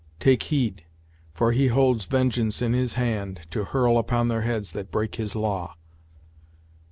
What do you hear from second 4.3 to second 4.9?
heads that